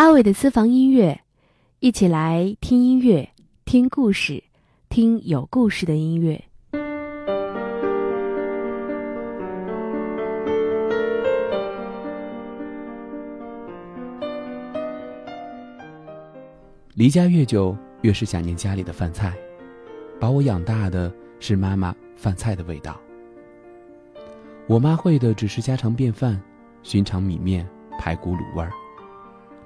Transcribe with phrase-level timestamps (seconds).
[0.00, 1.20] 阿伟的私房音乐，
[1.80, 3.28] 一起来听音乐，
[3.66, 4.42] 听故事，
[4.88, 6.42] 听有故事的音乐。
[16.94, 19.34] 离家越久，越是想念家里的饭菜。
[20.18, 22.98] 把我养大的是妈妈饭菜的味道。
[24.66, 26.40] 我妈会的只是家常便饭，
[26.82, 28.72] 寻常米面、排骨、卤味儿。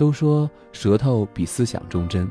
[0.00, 2.26] 都说舌头比思想忠贞，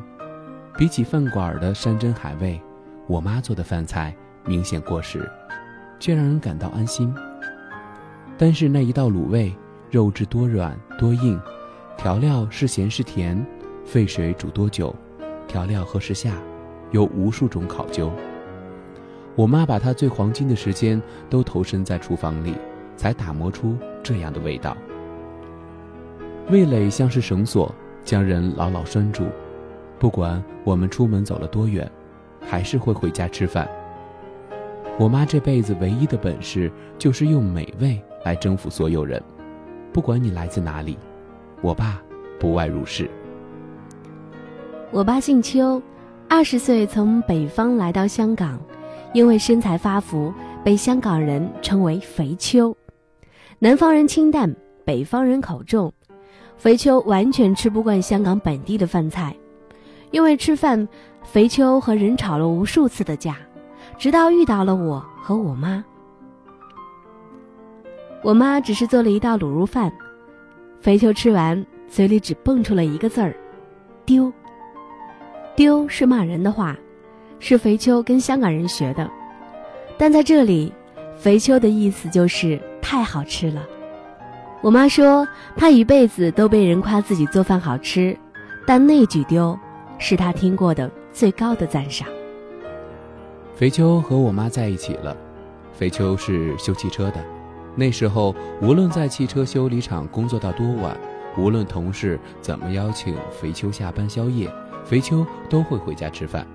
[0.75, 2.59] 比起饭馆的山珍海味，
[3.05, 4.11] 我妈做的饭菜
[4.43, 5.29] 明显过时，
[5.99, 7.13] 却让人感到安心。
[8.39, 9.55] 但是那一道卤味，
[9.91, 11.39] 肉质多软多硬，
[11.95, 13.45] 调料是咸是甜。
[13.85, 14.95] 沸水煮多久，
[15.47, 16.33] 调料何时下，
[16.89, 18.11] 有无数种考究。
[19.35, 22.55] 我妈把她最黄金的时间都投身在厨房里，
[22.97, 24.75] 才打磨出这样的味道。
[26.49, 29.25] 味蕾像是绳索，将人牢牢拴住。
[29.99, 31.89] 不管我们出门走了多远，
[32.41, 33.69] 还是会回家吃饭。
[34.97, 39.21] 我妈这辈子唯一的本事，就是用美味来征服所有人。
[39.93, 40.97] 不管你来自哪里，
[41.61, 42.01] 我爸
[42.39, 43.07] 不外如是。
[44.89, 45.79] 我爸姓邱，
[46.27, 48.59] 二十岁从北方来到香港，
[49.13, 52.75] 因为身材发福，被香港人称为“肥邱”。
[53.59, 54.51] 南方人清淡，
[54.83, 55.93] 北方人口重，
[56.59, 59.33] 肥秋完全吃不惯香港本地的饭菜。
[60.11, 60.87] 因为吃饭，
[61.23, 63.37] 肥秋和人吵了无数次的架，
[63.97, 65.83] 直到遇到了我和我妈。
[68.21, 69.89] 我妈只是做了一道卤肉饭，
[70.81, 73.33] 肥秋吃完，嘴里只蹦出了一个字儿
[74.05, 74.31] ：“丢。”
[75.55, 76.75] 丢是骂人的话，
[77.39, 79.09] 是肥秋跟香港人学的，
[79.97, 80.73] 但在这里，
[81.15, 83.65] 肥秋的意思就是太好吃了。
[84.61, 88.17] 我妈说，她一辈子都被人夸自己做饭好吃，
[88.67, 89.57] 但那句丢，
[89.97, 92.07] 是她听过的最高的赞赏。
[93.55, 95.15] 肥秋和我妈在一起了，
[95.73, 97.23] 肥秋是修汽车的，
[97.75, 100.97] 那时候无论在汽车修理厂工作到多晚，
[101.37, 104.49] 无论同事怎么邀请肥秋下班宵夜。
[104.85, 106.47] 肥秋都会回家吃饭。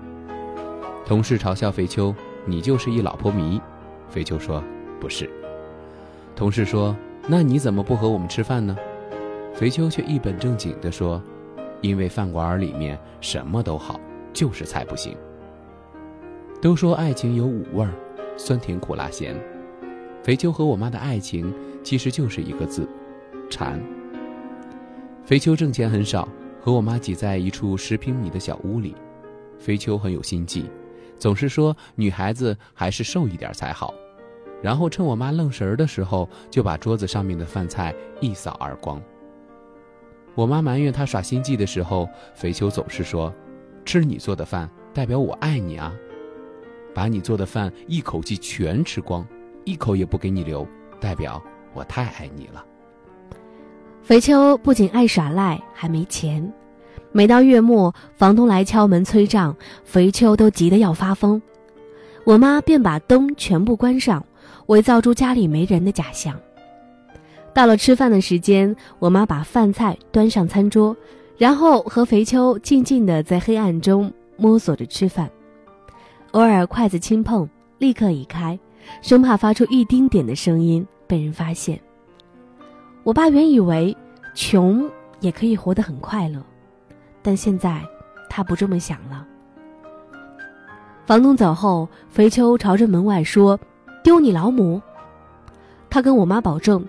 [1.05, 2.13] 同事嘲笑肥秋
[2.43, 3.61] ：“你就是一老婆迷。”
[4.09, 4.61] 肥秋说
[4.99, 5.29] ：“不是。”
[6.35, 6.93] 同事说
[7.27, 8.77] ：“那你怎么不和我们吃饭呢？”
[9.53, 11.21] 肥秋却一本正经地说
[11.81, 13.99] ：“因为饭馆里面什么都好，
[14.33, 15.15] 就是菜不行。”
[16.61, 17.93] 都说爱情有五味儿，
[18.37, 19.35] 酸甜苦辣咸。
[20.23, 21.53] 肥秋和我妈的爱情
[21.83, 22.87] 其实就是一个字：
[23.49, 23.79] 馋。
[25.23, 26.27] 肥秋挣钱很少。
[26.59, 28.95] 和我妈挤在一处十平米的小屋里，
[29.59, 30.65] 肥秋很有心计，
[31.19, 33.93] 总是说女孩子还是瘦一点才好，
[34.65, 38.99] 然后趁我妈愣神儿的时候，就把桌子上面的饭菜一扫而光。
[40.33, 43.31] 我妈埋怨他耍心计的时候，肥秋总是说
[43.85, 45.93] ：“吃你做的饭代表我爱你啊，
[46.95, 49.23] 把你做的饭一口气全吃光，
[49.65, 50.67] 一口也不给你留，
[50.99, 51.39] 代表
[51.75, 52.65] 我太爱你了。”
[54.01, 56.51] 肥秋不仅爱耍赖，还没钱。
[57.11, 61.39] 每到月末，房东来敲门催账，肥秋都急得要发疯。
[62.23, 64.25] 我妈便把灯全部关上，
[64.67, 66.39] 伪造出家里没人的假象。
[67.53, 70.95] 到了吃饭的时间，我妈把饭菜端上餐桌，
[71.37, 75.29] 然后和肥秋静静地在黑暗中摸索着吃饭，
[76.31, 78.59] 偶尔筷子轻碰，立刻移开，
[79.01, 81.79] 生怕发出一丁点的声音被人发现。
[83.03, 83.95] 我爸原以为
[84.33, 84.89] 穷
[85.21, 86.43] 也可以活得很快乐，
[87.21, 87.81] 但现在
[88.29, 89.25] 他不这么想了。
[91.05, 93.57] 房东走后，肥秋朝着门外说
[94.05, 94.79] ：“丢你老母！”
[95.89, 96.85] 他跟我妈保证，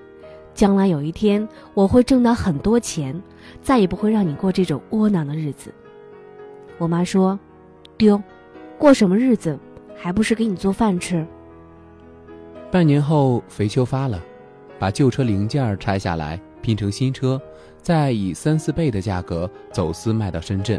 [0.53, 3.19] 将来有一天我会挣到很多钱，
[3.63, 5.73] 再也不会让你过这种窝囊的日子。
[6.77, 7.39] 我妈说
[7.97, 8.23] ：“丢，
[8.77, 9.59] 过什么日子？
[9.97, 11.27] 还不是给你做饭吃。”
[12.71, 14.23] 半年后，肥秋发了。
[14.79, 17.41] 把旧车零件拆下来拼成新车，
[17.81, 20.79] 再以三四倍的价格走私卖到深圳。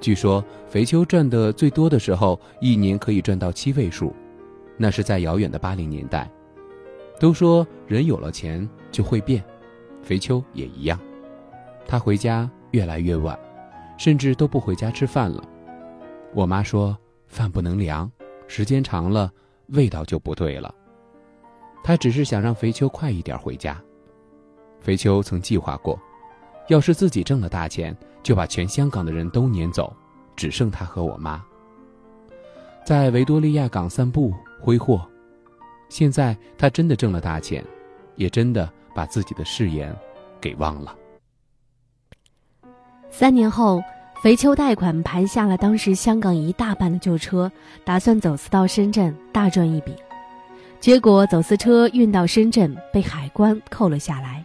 [0.00, 4.12] 据说肥秋赚的最多的时候，一年可以赚到七位数，
[4.76, 6.30] 那是在遥远的八零年代。
[7.20, 9.42] 都说人有了钱就会变，
[10.02, 10.98] 肥秋也一样。
[11.86, 13.38] 他回家越来越晚，
[13.96, 15.42] 甚至都不回家吃饭了。
[16.34, 16.96] 我妈说
[17.28, 18.10] 饭不能凉，
[18.48, 19.30] 时间长了
[19.68, 20.74] 味道就不对了。
[21.84, 23.80] 他只是想让肥秋快一点回家。
[24.80, 25.98] 肥秋曾计划过，
[26.68, 29.94] 要是自己挣了大钱，就把全香港的人都撵走，
[30.34, 31.42] 只剩他和我妈，
[32.84, 35.06] 在维多利亚港散步挥霍。
[35.90, 37.62] 现在他真的挣了大钱，
[38.16, 39.94] 也真的把自己的誓言
[40.40, 40.96] 给忘了。
[43.10, 43.82] 三年后，
[44.22, 47.52] 肥秋贷款盘下了当时香港一大半的旧车，
[47.84, 49.94] 打算走私到深圳大赚一笔。
[50.80, 54.42] 结果走私车运到深圳被海关扣了下来。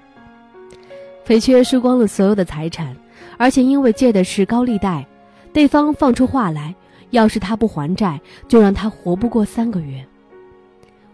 [1.24, 2.96] 肥缺输光了所有的财产，
[3.38, 5.06] 而且因为借的是高利贷，
[5.54, 6.76] 对方放出话来，
[7.12, 10.06] 要是他不还债，就让他活不过三个月。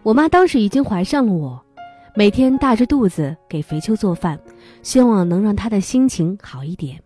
[0.02, 1.60] 我妈当时已经怀上了我，
[2.14, 4.38] 每天大着肚子给肥秋做饭，
[4.82, 7.00] 希望能让他的心情好一点。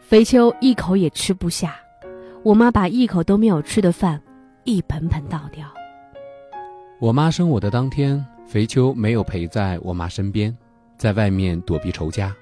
[0.00, 1.76] 肥秋一口也吃不下，
[2.42, 4.20] 我妈把一口都没有吃的饭
[4.64, 5.66] 一盆盆倒掉。
[6.98, 10.56] 我妈生我的当天，肥秋没有陪在我妈身边，
[10.96, 12.34] 在外面躲避仇家。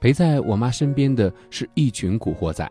[0.00, 2.70] 陪在我妈身边的是一群古惑仔。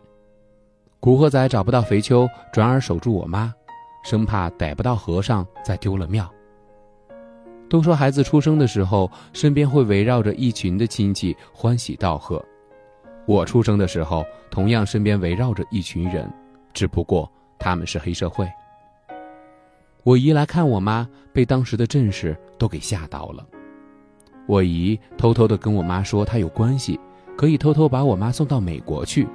[1.00, 3.54] 古惑仔找不到肥秋，转而守住我妈，
[4.02, 6.28] 生怕逮不到和尚再丢了庙。
[7.68, 12.44] 都说孩子出生的时候，身边会围绕着一群的亲戚欢喜道贺。
[13.26, 16.28] 我出生的时候，同样身边围绕着一群人，
[16.72, 17.30] 只不过
[17.60, 18.48] 他们是黑社会。
[20.02, 23.46] 我姨来看我妈，被当时的阵势都给吓到了。
[24.48, 26.98] 我姨偷偷的跟我妈说，她有关系，
[27.36, 29.28] 可以偷偷把我妈送到美国去。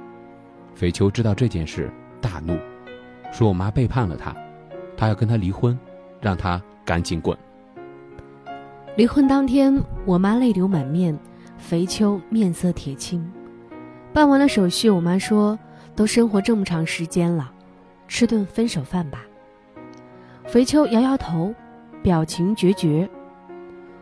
[0.74, 1.90] 肥秋知道这件事，
[2.20, 2.58] 大怒，
[3.32, 4.34] 说我妈背叛了他，
[4.96, 5.78] 他要跟他离婚，
[6.20, 7.36] 让他赶紧滚。
[8.96, 11.16] 离婚当天，我妈泪流满面，
[11.58, 13.24] 肥秋面色铁青。
[14.12, 15.58] 办完了手续，我妈说
[15.94, 17.52] ：“都生活这么长时间了，
[18.08, 19.24] 吃顿分手饭吧。”
[20.46, 21.54] 肥秋摇摇头，
[22.02, 23.08] 表情决绝。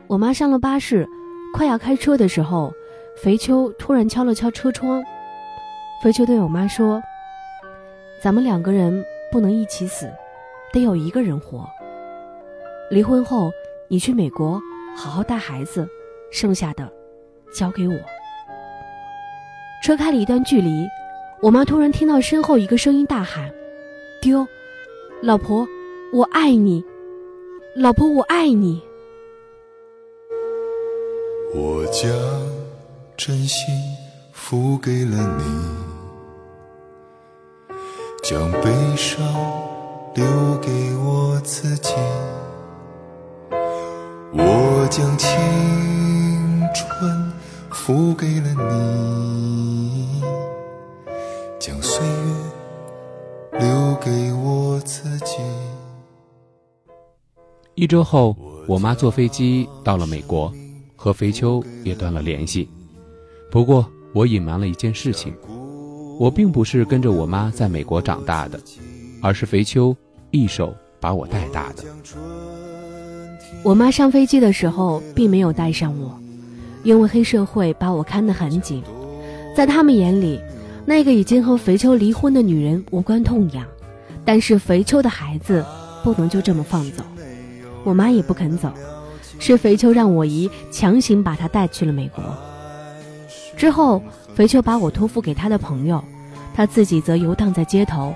[0.07, 1.07] 我妈上了巴士，
[1.55, 2.73] 快要开车的时候，
[3.23, 5.03] 肥秋突然敲了敲车窗。
[6.03, 7.01] 肥秋对我妈说
[8.21, 10.13] ：“咱们两个人不能一起死，
[10.73, 11.65] 得有一个人活。
[12.91, 13.53] 离婚后，
[13.87, 14.61] 你去美国
[14.97, 15.89] 好好带孩子，
[16.33, 16.91] 剩下的
[17.55, 17.95] 交给我。”
[19.81, 20.89] 车开了一段距离，
[21.41, 23.49] 我妈突然听到身后一个声音大喊
[24.21, 24.45] ：“丢，
[25.23, 25.65] 老婆，
[26.13, 26.85] 我爱你，
[27.77, 28.83] 老婆，我爱你。”
[31.55, 32.11] 我将
[33.17, 33.73] 真心
[34.33, 35.92] 付给了你，
[38.23, 39.21] 将悲伤
[40.15, 40.25] 留
[40.59, 41.93] 给我自己，
[44.31, 45.29] 我将青
[46.73, 47.33] 春
[47.73, 50.23] 付给了你。
[51.59, 55.39] 将岁月留给我自己。
[57.75, 58.37] 一周后，
[58.69, 60.53] 我妈坐飞机到了美国，
[60.95, 62.71] 和肥秋也断了联系。
[63.51, 63.85] 不过，
[64.15, 65.35] 我隐瞒了一件事情：
[66.19, 68.61] 我并不是跟着我妈在美国长大的，
[69.21, 69.97] 而是肥秋
[70.31, 71.85] 一手把我带大的。
[73.63, 76.19] 我妈上飞机的时候并没有带上我，
[76.83, 78.83] 因为黑社会把我看得很紧，
[79.57, 80.41] 在他们眼里。
[80.85, 83.65] 那个已经和肥秋离婚的女人无关痛痒，
[84.25, 85.65] 但是肥秋的孩子
[86.03, 87.05] 不能就这么放走。
[87.85, 88.69] 我妈也不肯走，
[89.39, 92.25] 是肥秋让我姨强行把她带去了美国。
[93.57, 94.03] 之后，
[94.35, 96.03] 肥秋把我托付给他的朋友，
[96.55, 98.15] 他自己则游荡在街头，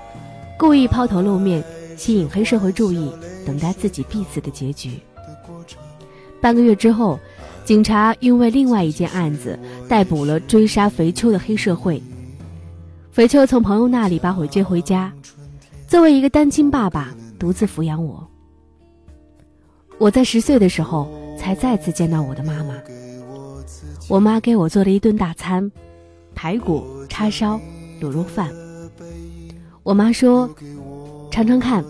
[0.57, 1.63] 故意抛头露面，
[1.95, 3.11] 吸引黑社会注意，
[3.45, 4.99] 等待自己必死的结局。
[6.41, 7.19] 半个月之后，
[7.65, 9.57] 警察因为另外一件案子
[9.87, 12.01] 逮捕了追杀肥秋的黑社会。
[13.11, 15.11] 肥秋从朋友那里把我接回家，
[15.87, 18.25] 作为一个单亲爸爸，独自抚养我。
[19.97, 22.75] 我在十岁的时候才再次见到我的妈妈。
[24.09, 25.71] 我妈给我做了一顿大餐，
[26.33, 27.59] 排骨、叉烧、
[28.01, 28.51] 卤肉饭。
[29.83, 30.49] 我妈说
[31.31, 31.83] ：“尝尝看，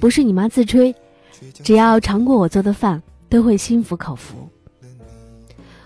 [0.00, 0.94] 不是你妈自吹，
[1.52, 4.48] 只要尝过我做的饭，都会心服口服。”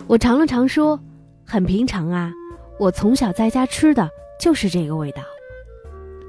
[0.07, 0.99] 我尝了尝，说
[1.45, 2.33] ：“很平常啊，
[2.79, 5.23] 我从小在家吃的。”就是这个味道。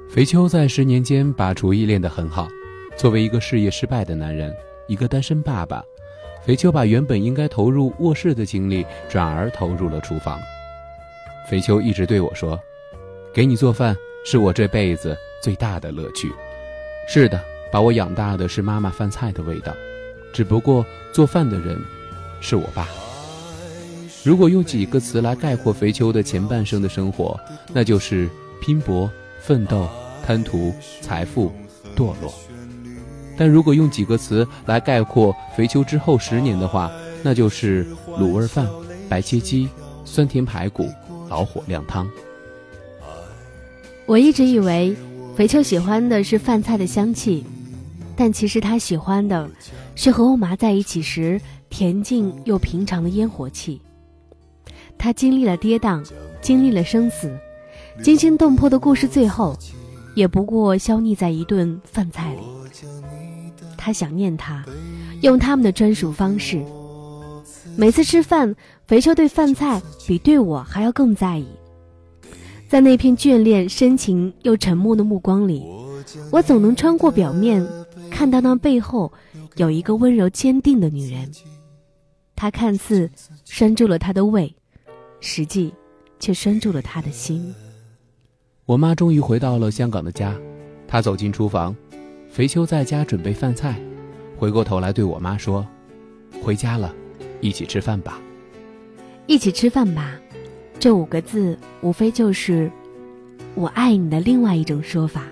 [0.08, 2.48] 肥秋在十年间把厨艺练得很好。
[2.96, 4.52] 作为一个事业失败的男人，
[4.88, 5.80] 一个单身爸爸，
[6.44, 10.40] 肥秋把原本应该投入卧室的精力，转而投入了厨房。
[11.48, 12.58] 肥秋一直对我说
[13.32, 16.30] ：“给你做饭是我这辈子最大的乐趣。”
[17.06, 19.74] 是的，把我养大的是妈妈饭菜的味道，
[20.32, 21.76] 只不过做饭的人
[22.40, 22.88] 是我爸。
[24.22, 27.38] 如果用几个词来概括肥秋的前半生的生活，
[27.72, 28.28] 那就是
[28.62, 29.88] 拼搏、奋斗、
[30.24, 31.52] 贪图财富、
[31.96, 32.32] 堕落。
[33.40, 36.90] 但如果用几个词来概括肥秋之后十年的话，
[37.22, 37.86] 那就是
[38.18, 38.68] 卤味饭、
[39.08, 39.66] 白切鸡、
[40.04, 40.86] 酸甜排骨、
[41.26, 42.06] 老火靓汤。
[44.04, 44.94] 我一直以为
[45.34, 47.42] 肥秋喜欢的是饭菜的香气，
[48.14, 49.48] 但其实他喜欢的
[49.94, 53.80] 是和我妈在一起时恬静又平常的烟火气。
[54.98, 56.06] 他经历了跌宕，
[56.42, 57.34] 经历了生死，
[58.02, 59.56] 惊心动魄的故事最后，
[60.14, 62.42] 也不过消匿在一顿饭菜里。
[63.80, 64.62] 他想念他，
[65.22, 66.62] 用他们的专属方式。
[67.76, 68.54] 每次吃饭，
[68.86, 71.46] 肥秋对饭菜比对我还要更在意。
[72.68, 75.64] 在那片眷恋、深情又沉默的目光里，
[76.30, 77.66] 我总能穿过表面，
[78.10, 79.10] 看到那背后
[79.56, 81.28] 有一个温柔坚定的女人。
[82.36, 83.10] 她看似
[83.44, 84.54] 拴住了他的胃，
[85.20, 85.72] 实际
[86.18, 87.54] 却拴住了他的心。
[88.66, 90.36] 我妈终于回到了香港的家，
[90.86, 91.74] 她走进厨房，
[92.30, 93.78] 肥秋在家准备饭菜，
[94.38, 95.66] 回过头来对我妈说
[96.40, 96.94] ：“回家了。”
[97.42, 98.20] 一起吃饭吧，
[99.26, 100.14] 一起吃饭吧，
[100.78, 102.70] 这五个字无非就是
[103.56, 105.24] “我爱你”的另外一种说法。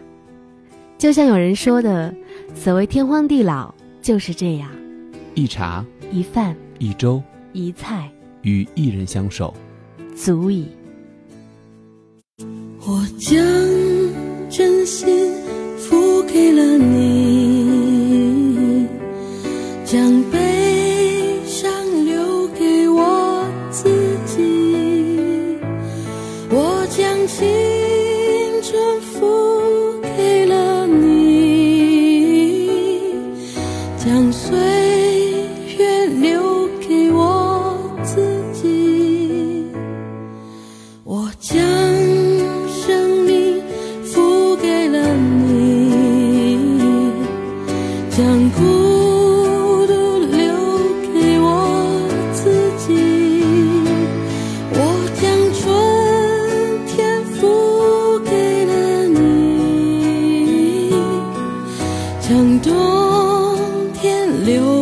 [0.96, 2.12] 就像有人说的，
[2.54, 4.70] 所谓天荒地老就是这样，
[5.34, 9.54] 一茶一饭一粥一菜，与一人相守，
[10.16, 10.66] 足矣。
[12.86, 13.38] 我将
[14.48, 15.27] 真心付
[16.38, 16.97] 为了你，
[64.48, 64.77] viu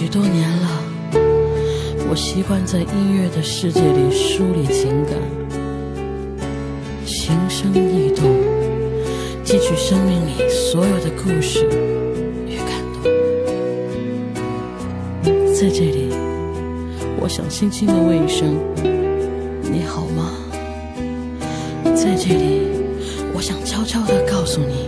[0.00, 0.68] 许多年了，
[2.08, 5.18] 我习惯在音乐的世界里梳理情感，
[7.04, 8.24] 情生意动，
[9.44, 11.66] 汲取生命里所有的故事
[12.46, 13.02] 与感动。
[15.52, 16.14] 在这里，
[17.20, 18.54] 我想轻轻的问一声：
[19.64, 20.30] 你好吗？
[21.96, 22.68] 在这里，
[23.34, 24.87] 我想悄悄的告诉你。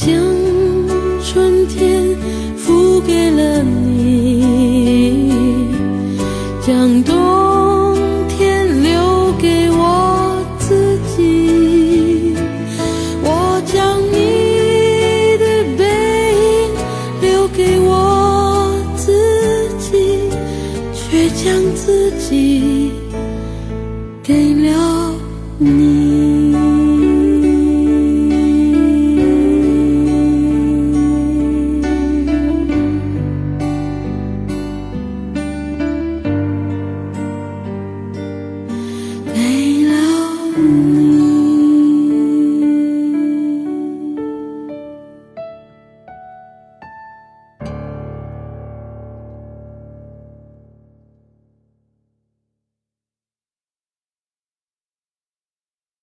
[0.00, 0.10] 将
[1.22, 2.16] 春天
[2.56, 4.42] 付给了你
[6.62, 6.99] 将